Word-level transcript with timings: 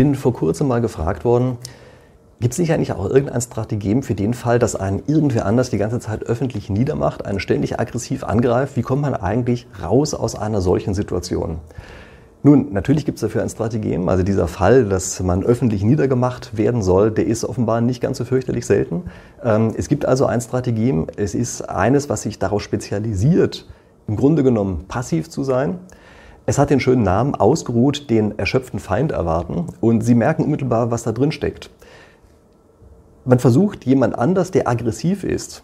bin 0.00 0.14
vor 0.14 0.32
kurzem 0.32 0.66
mal 0.66 0.80
gefragt 0.80 1.26
worden, 1.26 1.58
gibt 2.40 2.54
es 2.54 2.58
nicht 2.58 2.72
eigentlich 2.72 2.90
auch 2.90 3.10
irgendein 3.10 3.42
Strategem 3.42 4.02
für 4.02 4.14
den 4.14 4.32
Fall, 4.32 4.58
dass 4.58 4.74
einen 4.74 5.02
irgendwer 5.06 5.44
anders 5.44 5.68
die 5.68 5.76
ganze 5.76 6.00
Zeit 6.00 6.22
öffentlich 6.22 6.70
niedermacht, 6.70 7.26
einen 7.26 7.38
ständig 7.38 7.78
aggressiv 7.78 8.24
angreift? 8.24 8.78
Wie 8.78 8.80
kommt 8.80 9.02
man 9.02 9.12
eigentlich 9.12 9.66
raus 9.82 10.14
aus 10.14 10.36
einer 10.36 10.62
solchen 10.62 10.94
Situation? 10.94 11.58
Nun, 12.42 12.72
natürlich 12.72 13.04
gibt 13.04 13.16
es 13.16 13.20
dafür 13.20 13.42
ein 13.42 13.50
Strategem. 13.50 14.08
Also 14.08 14.22
dieser 14.22 14.48
Fall, 14.48 14.86
dass 14.86 15.20
man 15.20 15.44
öffentlich 15.44 15.82
niedergemacht 15.82 16.56
werden 16.56 16.80
soll, 16.80 17.10
der 17.10 17.26
ist 17.26 17.44
offenbar 17.44 17.82
nicht 17.82 18.00
ganz 18.00 18.16
so 18.16 18.24
fürchterlich 18.24 18.64
selten. 18.64 19.02
Ähm, 19.44 19.74
es 19.76 19.88
gibt 19.88 20.06
also 20.06 20.24
ein 20.24 20.40
Strategem. 20.40 21.08
Es 21.16 21.34
ist 21.34 21.68
eines, 21.68 22.08
was 22.08 22.22
sich 22.22 22.38
darauf 22.38 22.62
spezialisiert, 22.62 23.68
im 24.08 24.16
Grunde 24.16 24.44
genommen 24.44 24.86
passiv 24.88 25.28
zu 25.28 25.44
sein. 25.44 25.78
Es 26.50 26.58
hat 26.58 26.70
den 26.70 26.80
schönen 26.80 27.04
Namen 27.04 27.36
ausgeruht, 27.36 28.10
den 28.10 28.36
erschöpften 28.36 28.80
Feind 28.80 29.12
erwarten. 29.12 29.66
Und 29.80 30.00
Sie 30.00 30.16
merken 30.16 30.42
unmittelbar, 30.42 30.90
was 30.90 31.04
da 31.04 31.12
drin 31.12 31.30
steckt. 31.30 31.70
Man 33.24 33.38
versucht, 33.38 33.86
jemand 33.86 34.18
anders, 34.18 34.50
der 34.50 34.66
aggressiv 34.66 35.22
ist, 35.22 35.62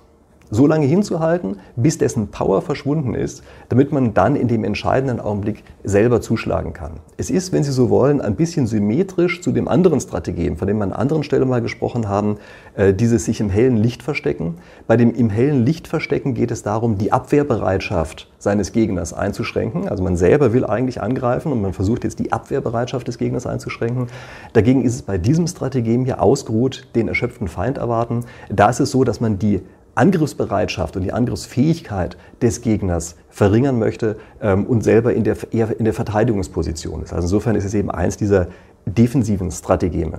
so 0.51 0.67
lange 0.67 0.87
hinzuhalten, 0.87 1.57
bis 1.77 1.99
dessen 1.99 2.29
Power 2.29 2.63
verschwunden 2.63 3.15
ist, 3.15 3.43
damit 3.69 3.93
man 3.93 4.15
dann 4.15 4.37
in 4.37 4.49
dem 4.49 4.65
entscheidenden 4.65 5.21
Augenblick 5.21 5.65
selber 5.85 6.21
zuschlagen 6.21 6.73
kann. 6.73 6.93
Es 7.17 7.31
ist, 7.31 7.53
wenn 7.53 7.65
Sie 7.65 7.73
so 7.73 7.91
wollen, 7.91 8.21
ein 8.21 8.37
bisschen 8.37 8.67
symmetrisch 8.67 9.41
zu 9.43 9.53
dem 9.53 9.69
anderen 9.69 10.01
Strategien, 10.01 10.57
von 10.57 10.69
dem 10.69 10.79
wir 10.79 10.85
an 10.85 10.93
anderen 10.93 11.23
Stellen 11.23 11.49
mal 11.49 11.63
gesprochen 11.63 12.09
haben, 12.09 12.37
äh, 12.75 12.93
dieses 12.93 13.25
sich 13.25 13.41
im 13.41 13.51
hellen 13.51 13.77
Licht 13.77 14.03
verstecken. 14.03 14.57
Bei 14.87 14.97
dem 14.97 15.15
im 15.15 15.31
hellen 15.31 15.65
Licht 15.65 15.89
verstecken 15.89 16.35
geht 16.35 16.51
es 16.51 16.63
darum, 16.63 16.99
die 16.99 17.13
Abwehrbereitschaft 17.13 18.29
seines 18.39 18.73
Gegners 18.73 19.13
einzuschränken. 19.13 19.89
Also 19.89 20.05
man 20.05 20.17
selber 20.17 20.53
will 20.53 20.65
eigentlich 20.65 21.03
angreifen 21.03 21.53
und 21.53 21.63
man 21.63 21.73
versucht 21.73 22.05
jetzt 22.05 22.19
die 22.19 22.33
Abwehrbereitschaft 22.33 23.09
des 23.09 23.19
Gegners 23.19 23.47
einzuschränken. 23.47 24.09
Dagegen 24.53 24.85
ist 24.85 24.95
es 24.95 25.03
bei 25.03 25.19
diesem 25.19 25.47
Strategem 25.47 26.05
hier 26.05 26.23
ausgeruht, 26.23 26.87
den 26.95 27.09
erschöpften 27.09 27.49
Feind 27.49 27.79
erwarten. 27.79 28.25
Da 28.49 28.71
ist 28.71 28.81
es 28.81 28.91
so, 28.91 29.05
dass 29.05 29.21
man 29.21 29.38
die 29.38 29.63
Angriffsbereitschaft 29.97 30.97
und 30.97 31.02
die 31.02 31.13
Angriffsfähigkeit 31.13 32.16
des 32.41 32.61
Gegners 32.61 33.16
verringern 33.30 33.79
möchte 33.79 34.16
ähm, 34.41 34.65
und 34.66 34.85
selber 34.85 35.15
in 35.15 35.25
der, 35.25 35.37
eher 35.53 35.79
in 35.79 35.85
der 35.85 35.95
Verteidigungsposition 35.95 37.03
ist. 37.03 37.13
Also 37.13 37.25
insofern 37.25 37.57
ist 37.57 37.65
es 37.65 37.75
eben 37.75 37.91
eins 37.91 38.16
dieser 38.16 38.47
defensiven 38.85 39.51
Strategien. 39.51 40.13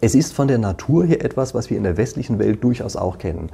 Es 0.00 0.14
ist 0.14 0.34
von 0.34 0.48
der 0.48 0.58
Natur 0.58 1.04
her 1.04 1.24
etwas, 1.24 1.54
was 1.54 1.70
wir 1.70 1.76
in 1.76 1.82
der 1.82 1.96
westlichen 1.96 2.38
Welt 2.38 2.62
durchaus 2.62 2.94
auch 2.94 3.18
kennen. 3.18 3.48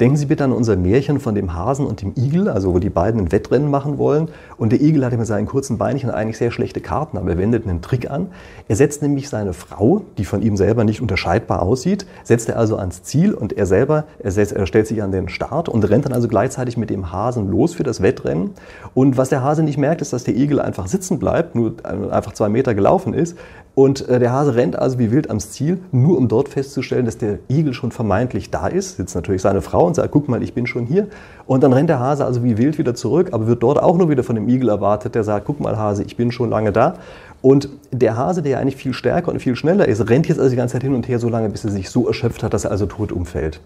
Denken 0.00 0.16
Sie 0.16 0.26
bitte 0.26 0.42
an 0.42 0.50
unser 0.50 0.74
Märchen 0.74 1.20
von 1.20 1.36
dem 1.36 1.54
Hasen 1.54 1.86
und 1.86 2.02
dem 2.02 2.14
Igel, 2.16 2.48
also 2.48 2.74
wo 2.74 2.80
die 2.80 2.90
beiden 2.90 3.20
ein 3.20 3.32
Wettrennen 3.32 3.70
machen 3.70 3.96
wollen. 3.96 4.28
Und 4.56 4.72
der 4.72 4.80
Igel 4.80 5.04
hat 5.04 5.16
mit 5.16 5.24
seinen 5.24 5.46
kurzen 5.46 5.78
Beinchen 5.78 6.10
eigentlich 6.10 6.36
sehr 6.36 6.50
schlechte 6.50 6.80
Karten, 6.80 7.16
aber 7.16 7.30
er 7.30 7.38
wendet 7.38 7.64
einen 7.64 7.80
Trick 7.80 8.10
an. 8.10 8.26
Er 8.66 8.74
setzt 8.74 9.02
nämlich 9.02 9.28
seine 9.28 9.52
Frau, 9.52 10.02
die 10.18 10.24
von 10.24 10.42
ihm 10.42 10.56
selber 10.56 10.82
nicht 10.82 11.00
unterscheidbar 11.00 11.62
aussieht, 11.62 12.06
setzt 12.24 12.48
er 12.48 12.58
also 12.58 12.76
ans 12.76 13.04
Ziel 13.04 13.34
und 13.34 13.52
er 13.52 13.66
selber, 13.66 14.04
er, 14.18 14.32
setzt, 14.32 14.52
er 14.52 14.66
stellt 14.66 14.88
sich 14.88 15.00
an 15.00 15.12
den 15.12 15.28
Start 15.28 15.68
und 15.68 15.88
rennt 15.88 16.06
dann 16.06 16.12
also 16.12 16.26
gleichzeitig 16.26 16.76
mit 16.76 16.90
dem 16.90 17.12
Hasen 17.12 17.48
los 17.48 17.74
für 17.74 17.84
das 17.84 18.02
Wettrennen. 18.02 18.50
Und 18.94 19.16
was 19.16 19.28
der 19.28 19.44
Hase 19.44 19.62
nicht 19.62 19.78
merkt, 19.78 20.00
ist, 20.00 20.12
dass 20.12 20.24
der 20.24 20.34
Igel 20.34 20.58
einfach 20.58 20.88
sitzen 20.88 21.20
bleibt, 21.20 21.54
nur 21.54 21.74
einfach 22.10 22.32
zwei 22.32 22.48
Meter 22.48 22.74
gelaufen 22.74 23.14
ist. 23.14 23.38
Und 23.74 24.08
äh, 24.08 24.20
der 24.20 24.32
Hase 24.32 24.54
rennt 24.54 24.78
also 24.78 24.98
wie 24.98 25.10
wild 25.10 25.28
ans 25.28 25.50
Ziel, 25.50 25.78
nur 25.90 26.16
um 26.16 26.28
dort 26.28 26.48
festzustellen, 26.48 27.06
dass 27.06 27.18
der 27.18 27.38
Igel 27.48 27.74
schon 27.74 27.90
vermeintlich 27.90 28.50
da 28.50 28.68
ist. 28.68 28.96
Sitzt 28.96 29.16
natürlich 29.16 29.42
seine 29.42 29.62
Frau 29.62 29.86
und 29.86 29.94
sagt, 29.94 30.12
guck 30.12 30.28
mal, 30.28 30.42
ich 30.42 30.54
bin 30.54 30.66
schon 30.66 30.86
hier. 30.86 31.08
Und 31.46 31.62
dann 31.64 31.72
rennt 31.72 31.90
der 31.90 31.98
Hase 31.98 32.24
also 32.24 32.44
wie 32.44 32.56
wild 32.56 32.78
wieder 32.78 32.94
zurück, 32.94 33.30
aber 33.32 33.46
wird 33.48 33.62
dort 33.62 33.82
auch 33.82 33.96
nur 33.96 34.08
wieder 34.08 34.22
von 34.22 34.36
dem 34.36 34.48
Igel 34.48 34.68
erwartet, 34.68 35.16
der 35.16 35.24
sagt, 35.24 35.46
guck 35.46 35.58
mal 35.58 35.76
Hase, 35.76 36.04
ich 36.04 36.16
bin 36.16 36.30
schon 36.30 36.50
lange 36.50 36.70
da. 36.70 36.94
Und 37.42 37.68
der 37.90 38.16
Hase, 38.16 38.42
der 38.42 38.58
eigentlich 38.58 38.76
viel 38.76 38.94
stärker 38.94 39.32
und 39.32 39.40
viel 39.40 39.56
schneller 39.56 39.86
ist, 39.86 40.08
rennt 40.08 40.28
jetzt 40.28 40.38
also 40.38 40.50
die 40.50 40.56
ganze 40.56 40.74
Zeit 40.74 40.82
hin 40.82 40.94
und 40.94 41.08
her 41.08 41.18
so 41.18 41.28
lange, 41.28 41.50
bis 41.50 41.64
er 41.64 41.70
sich 41.70 41.90
so 41.90 42.06
erschöpft 42.06 42.42
hat, 42.42 42.54
dass 42.54 42.64
er 42.64 42.70
also 42.70 42.86
tot 42.86 43.12
umfällt. 43.12 43.60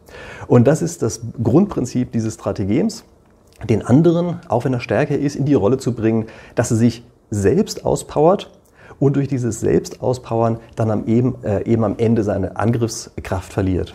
Und 0.46 0.66
das 0.66 0.82
ist 0.82 1.02
das 1.02 1.20
Grundprinzip 1.42 2.12
dieses 2.12 2.34
Strategems, 2.34 3.04
den 3.68 3.84
anderen, 3.84 4.40
auch 4.48 4.64
wenn 4.64 4.72
er 4.72 4.80
stärker 4.80 5.18
ist, 5.18 5.36
in 5.36 5.44
die 5.44 5.54
Rolle 5.54 5.78
zu 5.78 5.92
bringen, 5.92 6.26
dass 6.54 6.70
er 6.70 6.76
sich 6.76 7.04
selbst 7.30 7.84
auspowert 7.84 8.50
und 9.00 9.16
durch 9.16 9.28
dieses 9.28 9.60
Selbstauspowern 9.60 10.58
dann 10.76 10.90
am 10.90 11.06
eben, 11.06 11.36
äh, 11.44 11.64
eben 11.64 11.84
am 11.84 11.94
Ende 11.98 12.24
seine 12.24 12.56
Angriffskraft 12.56 13.52
verliert. 13.52 13.94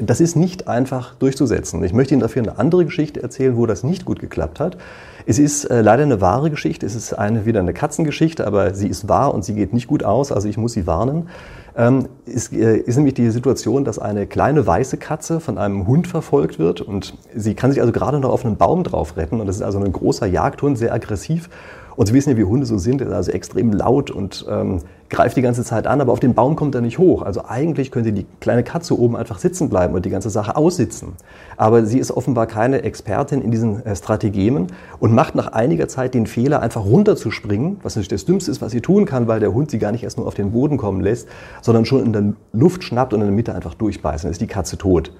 Das 0.00 0.20
ist 0.20 0.36
nicht 0.36 0.68
einfach 0.68 1.14
durchzusetzen. 1.16 1.82
Ich 1.82 1.92
möchte 1.92 2.14
Ihnen 2.14 2.20
dafür 2.20 2.42
eine 2.42 2.58
andere 2.58 2.84
Geschichte 2.84 3.20
erzählen, 3.20 3.56
wo 3.56 3.66
das 3.66 3.82
nicht 3.82 4.04
gut 4.04 4.20
geklappt 4.20 4.60
hat. 4.60 4.78
Es 5.26 5.40
ist 5.40 5.64
äh, 5.64 5.82
leider 5.82 6.04
eine 6.04 6.20
wahre 6.20 6.50
Geschichte. 6.50 6.86
Es 6.86 6.94
ist 6.94 7.12
eine, 7.12 7.46
wieder 7.46 7.60
eine 7.60 7.74
Katzengeschichte, 7.74 8.46
aber 8.46 8.74
sie 8.74 8.86
ist 8.86 9.08
wahr 9.08 9.34
und 9.34 9.44
sie 9.44 9.54
geht 9.54 9.72
nicht 9.72 9.88
gut 9.88 10.04
aus. 10.04 10.30
Also 10.30 10.48
ich 10.48 10.56
muss 10.56 10.72
Sie 10.72 10.86
warnen. 10.86 11.28
Ähm, 11.76 12.08
es 12.26 12.52
äh, 12.52 12.76
ist 12.76 12.96
nämlich 12.96 13.14
die 13.14 13.28
Situation, 13.30 13.84
dass 13.84 13.98
eine 13.98 14.26
kleine 14.26 14.66
weiße 14.66 14.98
Katze 14.98 15.40
von 15.40 15.58
einem 15.58 15.86
Hund 15.86 16.06
verfolgt 16.06 16.58
wird 16.58 16.80
und 16.80 17.14
sie 17.34 17.54
kann 17.54 17.70
sich 17.72 17.80
also 17.80 17.92
gerade 17.92 18.20
noch 18.20 18.30
auf 18.30 18.44
einen 18.44 18.56
Baum 18.56 18.84
drauf 18.84 19.16
retten. 19.16 19.40
Und 19.40 19.48
das 19.48 19.56
ist 19.56 19.62
also 19.62 19.80
ein 19.80 19.92
großer 19.92 20.26
Jagdhund, 20.26 20.78
sehr 20.78 20.94
aggressiv. 20.94 21.50
Und 21.98 22.06
Sie 22.06 22.14
wissen 22.14 22.30
ja, 22.30 22.36
wie 22.36 22.44
Hunde 22.44 22.64
so 22.64 22.78
sind, 22.78 23.02
also 23.02 23.32
extrem 23.32 23.72
laut 23.72 24.12
und 24.12 24.46
ähm, 24.48 24.82
greift 25.08 25.36
die 25.36 25.42
ganze 25.42 25.64
Zeit 25.64 25.88
an, 25.88 26.00
aber 26.00 26.12
auf 26.12 26.20
den 26.20 26.32
Baum 26.32 26.54
kommt 26.54 26.76
er 26.76 26.80
nicht 26.80 26.96
hoch. 26.98 27.22
Also 27.22 27.44
eigentlich 27.44 27.90
könnte 27.90 28.12
die 28.12 28.24
kleine 28.38 28.62
Katze 28.62 28.96
oben 28.96 29.16
einfach 29.16 29.40
sitzen 29.40 29.68
bleiben 29.68 29.94
und 29.94 30.04
die 30.04 30.10
ganze 30.10 30.30
Sache 30.30 30.54
aussitzen. 30.54 31.14
Aber 31.56 31.84
sie 31.84 31.98
ist 31.98 32.12
offenbar 32.12 32.46
keine 32.46 32.82
Expertin 32.82 33.42
in 33.42 33.50
diesen 33.50 33.84
äh, 33.84 33.96
Strategemen 33.96 34.68
und 35.00 35.12
macht 35.12 35.34
nach 35.34 35.48
einiger 35.48 35.88
Zeit 35.88 36.14
den 36.14 36.28
Fehler, 36.28 36.62
einfach 36.62 36.84
runterzuspringen, 36.84 37.78
was 37.82 37.96
natürlich 37.96 38.10
das 38.10 38.24
Dümmste 38.26 38.52
ist, 38.52 38.62
was 38.62 38.70
sie 38.70 38.80
tun 38.80 39.04
kann, 39.04 39.26
weil 39.26 39.40
der 39.40 39.52
Hund 39.52 39.72
sie 39.72 39.80
gar 39.80 39.90
nicht 39.90 40.04
erst 40.04 40.18
nur 40.18 40.28
auf 40.28 40.34
den 40.34 40.52
Boden 40.52 40.76
kommen 40.76 41.00
lässt, 41.00 41.26
sondern 41.62 41.84
schon 41.84 42.06
in 42.06 42.12
der 42.12 42.32
Luft 42.52 42.84
schnappt 42.84 43.12
und 43.12 43.22
in 43.22 43.26
der 43.26 43.34
Mitte 43.34 43.56
einfach 43.56 43.74
durchbeißt. 43.74 44.22
Dann 44.22 44.30
ist 44.30 44.40
die 44.40 44.46
Katze 44.46 44.78
tot. 44.78 45.10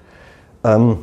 Ähm, 0.63 0.99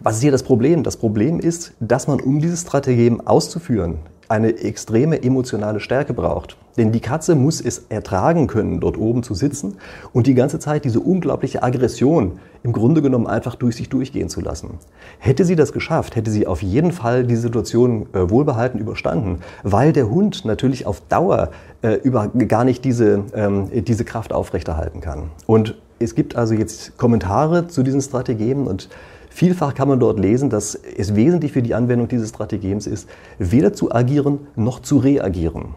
was 0.00 0.16
ist 0.16 0.22
hier 0.22 0.32
das 0.32 0.42
Problem? 0.42 0.82
Das 0.82 0.96
Problem 0.96 1.38
ist, 1.38 1.74
dass 1.80 2.08
man, 2.08 2.18
um 2.18 2.40
dieses 2.40 2.62
Strategem 2.62 3.20
auszuführen, 3.20 3.98
eine 4.32 4.56
extreme 4.56 5.22
emotionale 5.22 5.78
Stärke 5.78 6.14
braucht. 6.14 6.56
Denn 6.78 6.90
die 6.90 7.00
Katze 7.00 7.34
muss 7.34 7.60
es 7.60 7.84
ertragen 7.90 8.46
können, 8.46 8.80
dort 8.80 8.96
oben 8.96 9.22
zu 9.22 9.34
sitzen 9.34 9.76
und 10.14 10.26
die 10.26 10.32
ganze 10.32 10.58
Zeit 10.58 10.86
diese 10.86 11.00
unglaubliche 11.00 11.62
Aggression 11.62 12.38
im 12.62 12.72
Grunde 12.72 13.02
genommen 13.02 13.26
einfach 13.26 13.56
durch 13.56 13.76
sich 13.76 13.90
durchgehen 13.90 14.30
zu 14.30 14.40
lassen. 14.40 14.78
Hätte 15.18 15.44
sie 15.44 15.54
das 15.54 15.74
geschafft, 15.74 16.16
hätte 16.16 16.30
sie 16.30 16.46
auf 16.46 16.62
jeden 16.62 16.92
Fall 16.92 17.26
die 17.26 17.36
Situation 17.36 18.06
äh, 18.14 18.30
wohlbehalten 18.30 18.80
überstanden, 18.80 19.40
weil 19.64 19.92
der 19.92 20.08
Hund 20.08 20.46
natürlich 20.46 20.86
auf 20.86 21.02
Dauer 21.10 21.50
äh, 21.82 21.96
über 21.96 22.28
gar 22.28 22.64
nicht 22.64 22.86
diese, 22.86 23.24
ähm, 23.34 23.68
diese 23.84 24.06
Kraft 24.06 24.32
aufrechterhalten 24.32 25.02
kann. 25.02 25.24
Und 25.46 25.76
es 25.98 26.14
gibt 26.14 26.36
also 26.36 26.54
jetzt 26.54 26.96
Kommentare 26.96 27.68
zu 27.68 27.82
diesen 27.82 28.00
Strategien 28.00 28.66
und 28.66 28.88
Vielfach 29.34 29.72
kann 29.72 29.88
man 29.88 29.98
dort 29.98 30.20
lesen, 30.20 30.50
dass 30.50 30.74
es 30.74 31.16
wesentlich 31.16 31.52
für 31.52 31.62
die 31.62 31.74
Anwendung 31.74 32.06
dieses 32.06 32.28
Strategems 32.28 32.86
ist, 32.86 33.08
weder 33.38 33.72
zu 33.72 33.90
agieren 33.90 34.40
noch 34.56 34.80
zu 34.80 34.98
reagieren. 34.98 35.74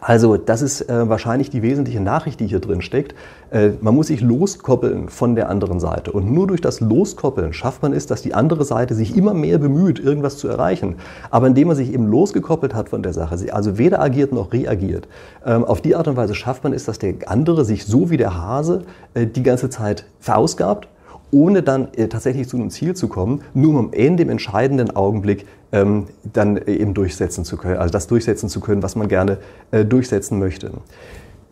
Also 0.00 0.36
das 0.36 0.62
ist 0.62 0.88
äh, 0.88 1.08
wahrscheinlich 1.08 1.50
die 1.50 1.60
wesentliche 1.60 1.98
Nachricht, 1.98 2.38
die 2.38 2.46
hier 2.46 2.60
drin 2.60 2.82
steckt. 2.82 3.16
Äh, 3.50 3.70
man 3.80 3.96
muss 3.96 4.06
sich 4.06 4.20
loskoppeln 4.20 5.08
von 5.08 5.34
der 5.34 5.48
anderen 5.48 5.80
Seite. 5.80 6.12
Und 6.12 6.30
nur 6.30 6.46
durch 6.46 6.60
das 6.60 6.78
Loskoppeln 6.78 7.52
schafft 7.52 7.82
man 7.82 7.92
es, 7.92 8.06
dass 8.06 8.22
die 8.22 8.32
andere 8.32 8.64
Seite 8.64 8.94
sich 8.94 9.16
immer 9.16 9.34
mehr 9.34 9.58
bemüht, 9.58 9.98
irgendwas 9.98 10.38
zu 10.38 10.46
erreichen. 10.46 10.94
Aber 11.32 11.48
indem 11.48 11.66
man 11.66 11.76
sich 11.76 11.92
eben 11.92 12.06
losgekoppelt 12.06 12.76
hat 12.76 12.90
von 12.90 13.02
der 13.02 13.12
Sache, 13.12 13.52
also 13.52 13.76
weder 13.76 14.00
agiert 14.00 14.32
noch 14.32 14.52
reagiert, 14.52 15.08
ähm, 15.44 15.64
auf 15.64 15.80
die 15.80 15.96
Art 15.96 16.06
und 16.06 16.16
Weise 16.16 16.36
schafft 16.36 16.62
man 16.62 16.72
es, 16.72 16.84
dass 16.84 17.00
der 17.00 17.14
andere 17.26 17.64
sich 17.64 17.84
so 17.84 18.08
wie 18.08 18.18
der 18.18 18.40
Hase 18.40 18.82
äh, 19.14 19.26
die 19.26 19.42
ganze 19.42 19.68
Zeit 19.68 20.06
verausgabt 20.20 20.86
ohne 21.30 21.62
dann 21.62 21.88
äh, 21.94 22.08
tatsächlich 22.08 22.48
zu 22.48 22.56
einem 22.56 22.70
Ziel 22.70 22.94
zu 22.94 23.08
kommen, 23.08 23.42
nur 23.54 23.70
um 23.70 23.76
am 23.76 23.92
Ende 23.92 24.22
im 24.22 24.30
entscheidenden 24.30 24.94
Augenblick 24.94 25.46
ähm, 25.72 26.06
dann 26.32 26.56
äh, 26.56 26.72
eben 26.72 26.94
durchsetzen 26.94 27.44
zu 27.44 27.56
können, 27.56 27.76
also 27.76 27.92
das 27.92 28.06
durchsetzen 28.06 28.48
zu 28.48 28.60
können, 28.60 28.82
was 28.82 28.96
man 28.96 29.08
gerne 29.08 29.38
äh, 29.70 29.84
durchsetzen 29.84 30.38
möchte. 30.38 30.72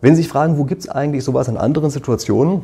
Wenn 0.00 0.14
Sie 0.14 0.22
sich 0.22 0.30
fragen, 0.30 0.58
wo 0.58 0.64
gibt 0.64 0.82
es 0.82 0.88
eigentlich 0.88 1.24
sowas 1.24 1.48
in 1.48 1.56
anderen 1.56 1.90
Situationen? 1.90 2.62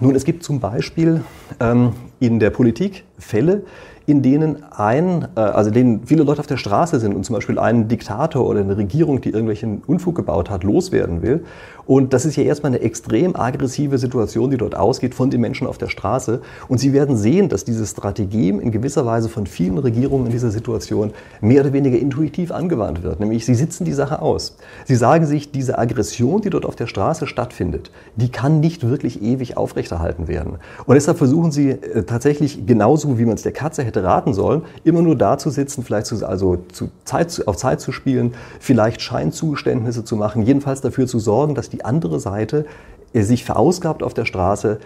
Nun, 0.00 0.14
es 0.14 0.24
gibt 0.24 0.42
zum 0.42 0.60
Beispiel 0.60 1.22
ähm, 1.60 1.92
in 2.18 2.40
der 2.40 2.50
Politik 2.50 3.04
Fälle, 3.18 3.62
in 4.06 4.22
denen 4.22 4.62
ein, 4.70 5.28
äh, 5.36 5.40
also 5.40 5.70
denen 5.70 6.06
viele 6.06 6.24
Leute 6.24 6.40
auf 6.40 6.46
der 6.46 6.56
Straße 6.56 7.00
sind 7.00 7.14
und 7.14 7.24
zum 7.24 7.34
Beispiel 7.34 7.58
ein 7.58 7.88
Diktator 7.88 8.46
oder 8.46 8.60
eine 8.60 8.76
Regierung, 8.76 9.20
die 9.20 9.30
irgendwelchen 9.30 9.82
Unfug 9.86 10.14
gebaut 10.14 10.50
hat, 10.50 10.64
loswerden 10.64 11.22
will. 11.22 11.44
Und 11.86 12.14
das 12.14 12.24
ist 12.24 12.36
ja 12.36 12.44
erstmal 12.44 12.72
eine 12.72 12.80
extrem 12.80 13.36
aggressive 13.36 13.98
Situation, 13.98 14.50
die 14.50 14.56
dort 14.56 14.74
ausgeht 14.74 15.14
von 15.14 15.28
den 15.28 15.40
Menschen 15.40 15.66
auf 15.66 15.76
der 15.76 15.88
Straße. 15.88 16.40
Und 16.68 16.78
Sie 16.78 16.92
werden 16.92 17.16
sehen, 17.16 17.48
dass 17.48 17.64
diese 17.64 17.86
Strategie 17.86 18.48
in 18.48 18.70
gewisser 18.70 19.04
Weise 19.04 19.28
von 19.28 19.46
vielen 19.46 19.76
Regierungen 19.76 20.26
in 20.26 20.32
dieser 20.32 20.50
Situation 20.50 21.12
mehr 21.40 21.60
oder 21.60 21.72
weniger 21.72 21.98
intuitiv 21.98 22.52
angewandt 22.52 23.02
wird. 23.02 23.20
Nämlich, 23.20 23.44
sie 23.44 23.54
sitzen 23.54 23.84
die 23.84 23.92
Sache 23.92 24.22
aus. 24.22 24.56
Sie 24.86 24.94
sagen 24.96 25.26
sich, 25.26 25.50
diese 25.50 25.78
Aggression, 25.78 26.40
die 26.40 26.50
dort 26.50 26.64
auf 26.64 26.76
der 26.76 26.86
Straße 26.86 27.26
stattfindet, 27.26 27.90
die 28.16 28.30
kann 28.30 28.60
nicht 28.60 28.88
wirklich 28.88 29.22
ewig 29.22 29.56
aufrechterhalten 29.56 30.26
werden. 30.26 30.54
Und 30.86 30.94
deshalb 30.94 31.18
versuchen 31.18 31.52
sie 31.52 31.70
äh, 31.70 32.04
tatsächlich 32.04 32.66
genauso, 32.66 33.18
wie 33.18 33.26
man 33.26 33.34
es 33.34 33.42
der 33.42 33.52
Katze 33.52 33.82
hätte 33.84 33.93
hätte 33.94 34.04
raten 34.04 34.34
sollen, 34.34 34.62
immer 34.82 35.02
nur 35.02 35.16
da 35.16 35.38
zu 35.38 35.50
sitzen, 35.50 35.84
vielleicht 35.84 36.06
zu, 36.06 36.26
also 36.26 36.58
zu 36.72 36.90
Zeit, 37.04 37.42
auf 37.46 37.56
Zeit 37.56 37.80
zu 37.80 37.92
spielen, 37.92 38.34
vielleicht 38.60 39.00
Scheinzugeständnisse 39.00 40.04
zu 40.04 40.16
machen, 40.16 40.42
jedenfalls 40.42 40.80
dafür 40.80 41.06
zu 41.06 41.18
sorgen, 41.18 41.54
dass 41.54 41.70
die 41.70 41.84
andere 41.84 42.20
Seite 42.20 42.66
äh, 43.12 43.22
sich 43.22 43.44
verausgabt 43.44 44.02
auf 44.02 44.14
der 44.14 44.24
Straße 44.24 44.78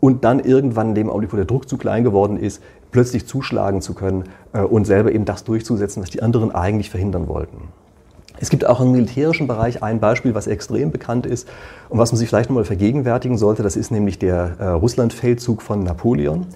und 0.00 0.24
dann 0.24 0.40
irgendwann 0.40 0.90
in 0.90 0.94
dem 0.94 1.10
Augenblick, 1.10 1.32
wo 1.32 1.36
der 1.36 1.44
Druck 1.44 1.68
zu 1.68 1.76
klein 1.76 2.04
geworden 2.04 2.36
ist, 2.36 2.62
plötzlich 2.90 3.26
zuschlagen 3.26 3.80
zu 3.80 3.94
können 3.94 4.24
äh, 4.52 4.60
und 4.60 4.86
selber 4.86 5.12
eben 5.12 5.24
das 5.24 5.44
durchzusetzen, 5.44 6.02
was 6.02 6.10
die 6.10 6.22
anderen 6.22 6.54
eigentlich 6.54 6.90
verhindern 6.90 7.28
wollten. 7.28 7.68
Es 8.40 8.50
gibt 8.50 8.64
auch 8.64 8.80
im 8.80 8.92
militärischen 8.92 9.48
Bereich 9.48 9.82
ein 9.82 9.98
Beispiel, 9.98 10.32
was 10.34 10.46
extrem 10.46 10.92
bekannt 10.92 11.26
ist 11.26 11.48
und 11.88 11.98
was 11.98 12.12
man 12.12 12.18
sich 12.18 12.28
vielleicht 12.28 12.50
nochmal 12.50 12.64
vergegenwärtigen 12.64 13.36
sollte. 13.36 13.64
Das 13.64 13.74
ist 13.74 13.90
nämlich 13.90 14.20
der 14.20 14.52
äh, 14.60 14.68
Russlandfeldzug 14.68 15.60
von 15.60 15.82
Napoleon. 15.82 16.46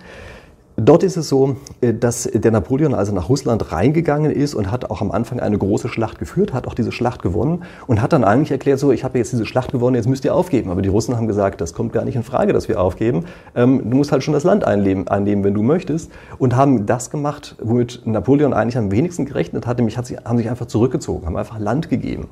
Dort 0.84 1.04
ist 1.04 1.16
es 1.16 1.28
so, 1.28 1.56
äh, 1.80 1.94
dass 1.94 2.28
der 2.32 2.50
Napoleon 2.50 2.92
also 2.92 3.14
nach 3.14 3.28
Russland 3.28 3.70
reingegangen 3.70 4.32
ist 4.32 4.54
und 4.54 4.72
hat 4.72 4.90
auch 4.90 5.00
am 5.00 5.12
Anfang 5.12 5.38
eine 5.38 5.56
große 5.56 5.88
Schlacht 5.88 6.18
geführt, 6.18 6.52
hat 6.52 6.66
auch 6.66 6.74
diese 6.74 6.90
Schlacht 6.90 7.22
gewonnen 7.22 7.62
und 7.86 8.02
hat 8.02 8.12
dann 8.12 8.24
eigentlich 8.24 8.50
erklärt, 8.50 8.80
so, 8.80 8.90
ich 8.90 9.04
habe 9.04 9.18
jetzt 9.18 9.32
diese 9.32 9.46
Schlacht 9.46 9.70
gewonnen, 9.70 9.94
jetzt 9.94 10.08
müsst 10.08 10.24
ihr 10.24 10.34
aufgeben. 10.34 10.70
Aber 10.70 10.82
die 10.82 10.88
Russen 10.88 11.16
haben 11.16 11.28
gesagt, 11.28 11.60
das 11.60 11.72
kommt 11.72 11.92
gar 11.92 12.04
nicht 12.04 12.16
in 12.16 12.24
Frage, 12.24 12.52
dass 12.52 12.68
wir 12.68 12.80
aufgeben. 12.80 13.26
Ähm, 13.54 13.90
du 13.90 13.96
musst 13.96 14.10
halt 14.10 14.24
schon 14.24 14.34
das 14.34 14.42
Land 14.42 14.64
einnehmen, 14.64 15.06
einnehmen, 15.06 15.44
wenn 15.44 15.54
du 15.54 15.62
möchtest. 15.62 16.10
Und 16.38 16.56
haben 16.56 16.84
das 16.84 17.10
gemacht, 17.10 17.54
womit 17.62 18.02
Napoleon 18.04 18.52
eigentlich 18.52 18.76
am 18.76 18.90
wenigsten 18.90 19.24
gerechnet 19.24 19.68
hat, 19.68 19.76
nämlich 19.78 19.96
haben 19.98 20.38
sich 20.38 20.50
einfach 20.50 20.66
zurückgezogen, 20.66 21.26
haben 21.26 21.36
einfach 21.36 21.60
Land 21.60 21.90
gegeben. 21.90 22.26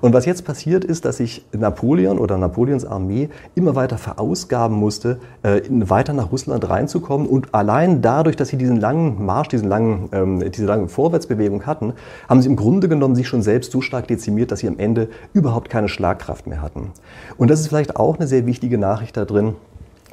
Und 0.00 0.12
was 0.12 0.26
jetzt 0.26 0.44
passiert 0.44 0.84
ist, 0.84 1.04
dass 1.04 1.18
sich 1.18 1.44
Napoleon 1.52 2.18
oder 2.18 2.36
Napoleons 2.36 2.84
Armee 2.84 3.28
immer 3.54 3.76
weiter 3.76 3.98
verausgaben 3.98 4.76
musste, 4.76 5.20
äh, 5.44 5.60
weiter 5.68 6.14
nach 6.14 6.32
Russland 6.32 6.68
reinzukommen 6.68 7.28
und 7.28 7.54
allein 7.54 7.91
allein 7.92 8.02
dadurch, 8.02 8.36
dass 8.36 8.48
sie 8.48 8.56
diesen 8.56 8.80
langen 8.80 9.24
Marsch, 9.24 9.48
diesen 9.48 9.68
langen, 9.68 10.08
ähm, 10.12 10.50
diese 10.50 10.66
lange 10.66 10.88
Vorwärtsbewegung 10.88 11.66
hatten, 11.66 11.92
haben 12.28 12.40
sie 12.40 12.48
im 12.48 12.56
Grunde 12.56 12.88
genommen 12.88 13.14
sich 13.14 13.28
schon 13.28 13.42
selbst 13.42 13.72
so 13.72 13.80
stark 13.80 14.08
dezimiert, 14.08 14.50
dass 14.50 14.60
sie 14.60 14.68
am 14.68 14.78
Ende 14.78 15.08
überhaupt 15.34 15.68
keine 15.68 15.88
Schlagkraft 15.88 16.46
mehr 16.46 16.62
hatten. 16.62 16.92
Und 17.36 17.50
das 17.50 17.60
ist 17.60 17.68
vielleicht 17.68 17.96
auch 17.96 18.16
eine 18.16 18.26
sehr 18.26 18.46
wichtige 18.46 18.78
Nachricht 18.78 19.16
da 19.16 19.24
drin, 19.24 19.54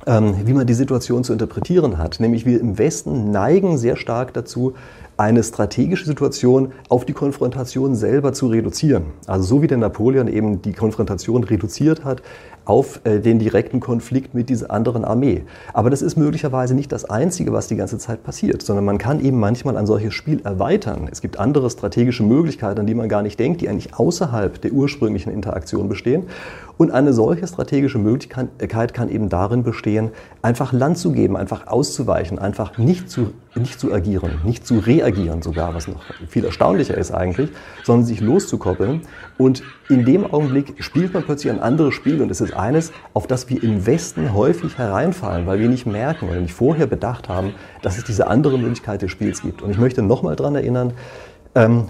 ähm, 0.05 0.35
wie 0.45 0.53
man 0.53 0.67
die 0.67 0.73
Situation 0.73 1.23
zu 1.23 1.33
interpretieren 1.33 1.97
hat. 1.97 2.19
Nämlich 2.19 2.45
wir 2.45 2.59
im 2.59 2.77
Westen 2.77 3.31
neigen 3.31 3.77
sehr 3.77 3.95
stark 3.95 4.33
dazu, 4.33 4.73
eine 5.19 5.43
strategische 5.43 6.05
Situation 6.05 6.71
auf 6.87 7.03
die 7.03 7.11
Konfrontation 7.11 7.93
selber 7.93 8.31
zu 8.31 8.47
reduzieren. 8.47 9.07
Also 9.27 9.43
so 9.43 9.61
wie 9.61 9.67
der 9.67 9.77
Napoleon 9.77 10.29
eben 10.29 10.61
die 10.61 10.71
Konfrontation 10.71 11.43
reduziert 11.43 12.05
hat, 12.05 12.21
auf 12.63 13.01
äh, 13.03 13.19
den 13.19 13.39
direkten 13.39 13.79
Konflikt 13.79 14.33
mit 14.33 14.47
dieser 14.47 14.71
anderen 14.71 15.03
Armee. 15.03 15.43
Aber 15.73 15.89
das 15.89 16.01
ist 16.01 16.15
möglicherweise 16.15 16.73
nicht 16.75 16.91
das 16.91 17.03
Einzige, 17.03 17.51
was 17.51 17.67
die 17.67 17.75
ganze 17.75 17.97
Zeit 17.97 18.23
passiert, 18.23 18.61
sondern 18.61 18.85
man 18.85 18.97
kann 18.97 19.19
eben 19.19 19.39
manchmal 19.39 19.75
ein 19.75 19.87
solches 19.87 20.13
Spiel 20.13 20.39
erweitern. 20.43 21.09
Es 21.11 21.19
gibt 21.19 21.37
andere 21.37 21.69
strategische 21.69 22.23
Möglichkeiten, 22.23 22.79
an 22.79 22.87
die 22.87 22.93
man 22.93 23.09
gar 23.09 23.23
nicht 23.23 23.39
denkt, 23.39 23.59
die 23.61 23.69
eigentlich 23.69 23.95
außerhalb 23.95 24.61
der 24.61 24.71
ursprünglichen 24.71 25.33
Interaktion 25.33 25.89
bestehen. 25.89 26.27
Und 26.77 26.91
eine 26.91 27.11
solche 27.11 27.45
strategische 27.45 27.97
Möglichkeit 27.97 28.93
kann 28.93 29.09
eben 29.09 29.27
darin 29.27 29.63
bestehen, 29.63 30.11
einfach 30.41 30.71
Land 30.71 30.97
zu 30.97 31.11
geben, 31.11 31.35
einfach 31.35 31.67
auszuweichen, 31.67 32.39
einfach 32.39 32.77
nicht 32.77 33.09
zu, 33.09 33.33
nicht 33.55 33.81
zu 33.81 33.91
agieren, 33.91 34.39
nicht 34.45 34.65
zu 34.65 34.75
reagieren 34.75 35.08
sogar, 35.41 35.73
was 35.73 35.87
noch 35.87 36.01
viel 36.27 36.45
erstaunlicher 36.45 36.97
ist 36.97 37.11
eigentlich, 37.11 37.49
sondern 37.83 38.05
sich 38.05 38.21
loszukoppeln. 38.21 39.01
Und 39.37 39.63
in 39.89 40.05
dem 40.05 40.25
Augenblick 40.25 40.83
spielt 40.83 41.13
man 41.13 41.23
plötzlich 41.23 41.51
ein 41.51 41.59
anderes 41.59 41.93
Spiel 41.93 42.21
und 42.21 42.29
es 42.31 42.41
ist 42.41 42.53
eines, 42.53 42.91
auf 43.13 43.27
das 43.27 43.49
wir 43.49 43.63
im 43.63 43.85
Westen 43.85 44.33
häufig 44.33 44.77
hereinfallen, 44.77 45.47
weil 45.47 45.59
wir 45.59 45.69
nicht 45.69 45.85
merken 45.85 46.29
oder 46.29 46.39
nicht 46.39 46.53
vorher 46.53 46.87
bedacht 46.87 47.29
haben, 47.29 47.53
dass 47.81 47.97
es 47.97 48.03
diese 48.03 48.27
andere 48.27 48.57
Möglichkeit 48.57 49.01
des 49.01 49.11
Spiels 49.11 49.41
gibt. 49.41 49.61
Und 49.61 49.71
ich 49.71 49.77
möchte 49.77 50.01
nochmal 50.01 50.35
daran 50.35 50.55
erinnern, 50.55 50.93
ähm, 51.55 51.89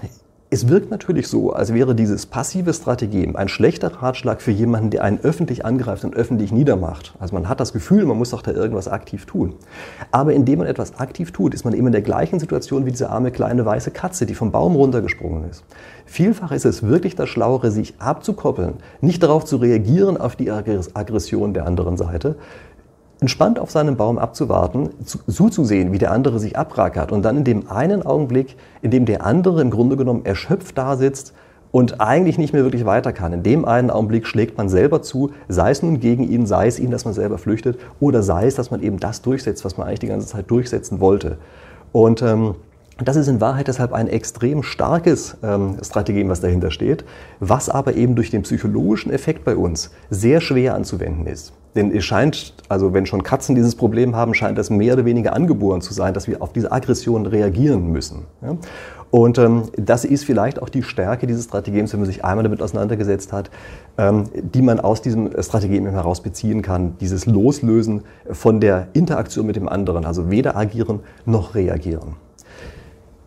es 0.52 0.66
wirkt 0.66 0.90
natürlich 0.90 1.28
so, 1.28 1.52
als 1.52 1.72
wäre 1.72 1.94
dieses 1.94 2.26
passive 2.26 2.74
Strategem 2.74 3.36
ein 3.36 3.46
schlechter 3.46 3.94
Ratschlag 4.02 4.42
für 4.42 4.50
jemanden, 4.50 4.90
der 4.90 5.04
einen 5.04 5.20
öffentlich 5.20 5.64
angreift 5.64 6.02
und 6.02 6.16
öffentlich 6.16 6.50
niedermacht. 6.50 7.14
Also 7.20 7.36
man 7.36 7.48
hat 7.48 7.60
das 7.60 7.72
Gefühl, 7.72 8.04
man 8.04 8.18
muss 8.18 8.30
doch 8.30 8.42
da 8.42 8.50
irgendwas 8.50 8.88
aktiv 8.88 9.26
tun. 9.26 9.54
Aber 10.10 10.32
indem 10.32 10.58
man 10.58 10.66
etwas 10.66 10.98
aktiv 10.98 11.30
tut, 11.30 11.54
ist 11.54 11.64
man 11.64 11.72
immer 11.72 11.86
in 11.86 11.92
der 11.92 12.02
gleichen 12.02 12.40
Situation 12.40 12.84
wie 12.84 12.90
diese 12.90 13.10
arme 13.10 13.30
kleine 13.30 13.64
weiße 13.64 13.92
Katze, 13.92 14.26
die 14.26 14.34
vom 14.34 14.50
Baum 14.50 14.74
runtergesprungen 14.74 15.48
ist. 15.48 15.62
Vielfach 16.04 16.50
ist 16.50 16.64
es 16.64 16.82
wirklich 16.82 17.14
das 17.14 17.28
Schlauere, 17.28 17.70
sich 17.70 17.94
abzukoppeln, 18.00 18.74
nicht 19.00 19.22
darauf 19.22 19.44
zu 19.44 19.58
reagieren 19.58 20.16
auf 20.16 20.34
die 20.34 20.50
Aggression 20.50 21.54
der 21.54 21.64
anderen 21.64 21.96
Seite, 21.96 22.34
entspannt 23.20 23.58
auf 23.58 23.70
seinem 23.70 23.96
Baum 23.96 24.18
abzuwarten, 24.18 24.90
zuzusehen, 25.04 25.92
wie 25.92 25.98
der 25.98 26.10
andere 26.10 26.38
sich 26.38 26.56
abrackert 26.56 27.12
und 27.12 27.22
dann 27.22 27.36
in 27.36 27.44
dem 27.44 27.70
einen 27.70 28.04
Augenblick, 28.04 28.56
in 28.82 28.90
dem 28.90 29.04
der 29.04 29.24
andere 29.24 29.60
im 29.60 29.70
Grunde 29.70 29.96
genommen 29.96 30.24
erschöpft 30.24 30.76
da 30.78 30.96
sitzt 30.96 31.34
und 31.70 32.00
eigentlich 32.00 32.38
nicht 32.38 32.52
mehr 32.52 32.64
wirklich 32.64 32.84
weiter 32.84 33.12
kann. 33.12 33.32
In 33.32 33.42
dem 33.42 33.64
einen 33.64 33.90
Augenblick 33.90 34.26
schlägt 34.26 34.58
man 34.58 34.68
selber 34.68 35.02
zu, 35.02 35.30
sei 35.48 35.70
es 35.70 35.82
nun 35.82 36.00
gegen 36.00 36.24
ihn, 36.24 36.46
sei 36.46 36.66
es 36.66 36.80
ihn, 36.80 36.90
dass 36.90 37.04
man 37.04 37.14
selber 37.14 37.38
flüchtet 37.38 37.78
oder 38.00 38.22
sei 38.22 38.46
es, 38.46 38.54
dass 38.54 38.70
man 38.70 38.82
eben 38.82 38.98
das 38.98 39.22
durchsetzt, 39.22 39.64
was 39.64 39.76
man 39.76 39.86
eigentlich 39.86 40.00
die 40.00 40.08
ganze 40.08 40.26
Zeit 40.26 40.50
durchsetzen 40.50 41.00
wollte. 41.00 41.38
Und 41.92 42.22
ähm, 42.22 42.54
das 43.02 43.16
ist 43.16 43.28
in 43.28 43.40
Wahrheit 43.40 43.68
deshalb 43.68 43.92
ein 43.92 44.08
extrem 44.08 44.62
starkes 44.62 45.36
ähm, 45.42 45.76
Strategem, 45.82 46.28
was 46.28 46.40
dahinter 46.40 46.70
steht, 46.70 47.04
was 47.38 47.68
aber 47.68 47.94
eben 47.94 48.14
durch 48.14 48.30
den 48.30 48.42
psychologischen 48.42 49.12
Effekt 49.12 49.44
bei 49.44 49.56
uns 49.56 49.90
sehr 50.10 50.40
schwer 50.40 50.74
anzuwenden 50.74 51.26
ist. 51.26 51.52
Denn 51.76 51.94
es 51.94 52.04
scheint, 52.04 52.54
also 52.68 52.92
wenn 52.94 53.06
schon 53.06 53.22
Katzen 53.22 53.54
dieses 53.54 53.76
Problem 53.76 54.16
haben, 54.16 54.34
scheint 54.34 54.58
das 54.58 54.70
mehr 54.70 54.94
oder 54.94 55.04
weniger 55.04 55.34
angeboren 55.34 55.80
zu 55.80 55.94
sein, 55.94 56.14
dass 56.14 56.26
wir 56.26 56.42
auf 56.42 56.52
diese 56.52 56.72
Aggression 56.72 57.26
reagieren 57.26 57.92
müssen. 57.92 58.26
Ja? 58.42 58.56
Und 59.10 59.38
ähm, 59.38 59.64
das 59.76 60.04
ist 60.04 60.24
vielleicht 60.24 60.60
auch 60.60 60.68
die 60.68 60.82
Stärke 60.82 61.26
dieses 61.26 61.44
Strategems, 61.44 61.92
wenn 61.92 62.00
man 62.00 62.08
sich 62.08 62.24
einmal 62.24 62.42
damit 62.42 62.62
auseinandergesetzt 62.62 63.32
hat, 63.32 63.50
ähm, 63.98 64.24
die 64.34 64.62
man 64.62 64.80
aus 64.80 65.00
diesem 65.02 65.30
Strategem 65.40 65.86
heraus 65.86 66.22
beziehen 66.22 66.62
kann. 66.62 66.96
Dieses 67.00 67.26
Loslösen 67.26 68.02
von 68.30 68.60
der 68.60 68.88
Interaktion 68.92 69.46
mit 69.46 69.56
dem 69.56 69.68
anderen, 69.68 70.04
also 70.04 70.30
weder 70.30 70.56
agieren 70.56 71.00
noch 71.24 71.54
reagieren. 71.54 72.16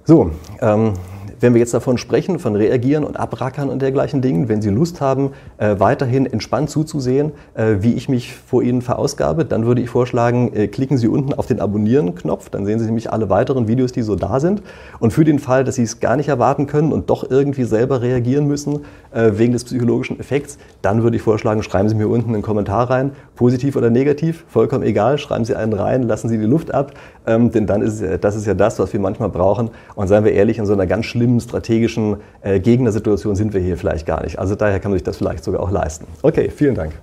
So, 0.06 0.32
ähm, 0.60 0.96
wenn 1.40 1.54
wir 1.54 1.60
jetzt 1.60 1.74
davon 1.74 1.98
sprechen, 1.98 2.40
von 2.40 2.56
reagieren 2.56 3.04
und 3.06 3.18
abrackern 3.18 3.70
und 3.70 3.82
dergleichen 3.82 4.22
Dingen, 4.22 4.50
wenn 4.50 4.62
Sie 4.62 4.70
Lust 4.70 5.00
haben, 5.00 5.32
äh, 5.58 5.76
weiterhin 5.78 6.26
entspannt 6.26 6.70
zuzusehen, 6.70 7.32
äh, 7.54 7.76
wie 7.80 7.94
ich 7.94 8.08
mich 8.08 8.34
vor 8.34 8.64
Ihnen 8.64 8.82
verausgabe, 8.82 9.44
dann 9.44 9.66
würde 9.66 9.82
ich 9.82 9.90
vorschlagen, 9.90 10.54
äh, 10.54 10.68
klicken 10.68 10.98
Sie 10.98 11.08
unten 11.08 11.34
auf 11.34 11.46
den 11.46 11.60
Abonnieren-Knopf, 11.60 12.50
dann 12.50 12.66
sehen 12.66 12.80
Sie 12.80 12.86
nämlich 12.86 13.12
alle 13.12 13.30
weiteren 13.30 13.68
Videos, 13.68 13.92
die 13.92 14.04
so 14.04 14.16
da 14.16 14.40
sind. 14.40 14.62
Und 15.00 15.12
für 15.12 15.26
den 15.26 15.40
Fall, 15.40 15.66
dass 15.66 15.76
Sie 15.76 15.84
es 15.84 16.00
gar 16.00 16.16
nicht 16.16 16.30
erwarten 16.30 16.66
können 16.66 16.94
und 16.94 17.10
doch 17.10 17.30
irgendwie 17.30 17.66
selber 17.66 18.02
reagieren 18.02 18.48
müssen, 18.48 18.86
äh, 19.12 19.32
wegen 19.36 19.52
des 19.52 19.66
psychologischen 19.66 20.20
Effekts, 20.20 20.58
dann 20.82 21.04
würde 21.04 21.18
ich 21.18 21.24
vorschlagen, 21.24 21.62
schreiben 21.64 21.90
Sie 21.90 21.96
mir 21.96 22.08
unten 22.08 22.34
einen 22.34 22.44
Kommentar 22.44 22.90
rein, 22.90 23.12
positiv 23.36 23.76
oder 23.76 23.90
negativ, 23.90 24.46
vollkommen 24.48 24.84
egal, 24.84 25.18
schreiben 25.18 25.46
Sie 25.46 25.56
einen 25.56 25.74
rein, 25.74 26.04
lassen 26.04 26.30
Sie 26.30 26.38
die 26.38 26.46
Luft 26.46 26.74
ab, 26.74 26.94
ähm, 27.26 27.52
denn 27.52 27.68
dann 27.68 27.82
ist 27.82 28.04
das 28.22 28.36
ist 28.36 28.46
ja 28.46 28.54
das, 28.54 28.80
was 28.80 28.94
wir 28.94 29.00
manchmal 29.00 29.30
brauchen. 29.30 29.70
Und 29.96 30.08
seien 30.08 30.24
wir 30.24 30.34
ehrlich, 30.34 30.58
in 30.58 30.66
so 30.66 30.74
einer 30.74 30.88
ganz 30.88 31.06
schlimmen 31.06 31.40
strategischen 31.40 32.18
äh, 32.42 32.60
Gegnersituation 32.60 33.36
sind 33.36 33.54
wir 33.54 33.62
hier 33.62 33.78
vielleicht 33.78 34.06
gar 34.06 34.24
nicht. 34.24 34.40
Also 34.40 34.56
daher 34.56 34.80
kann 34.80 34.92
man 34.92 34.98
sich 34.98 35.04
das 35.04 35.18
vielleicht 35.18 35.44
sogar 35.44 35.62
auch 35.62 35.72
leisten. 35.72 36.06
Okay, 36.22 36.50
vielen 36.50 36.76
Dank. 36.76 36.94